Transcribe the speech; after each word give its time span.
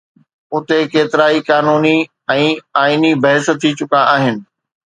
اتي 0.53 0.79
ڪيترائي 0.93 1.39
قانوني 1.49 1.93
۽ 2.39 2.49
آئيني 2.83 3.13
بحث 3.27 3.53
ٿي 3.65 3.69
چڪا 3.83 4.01
آهن. 4.17 4.35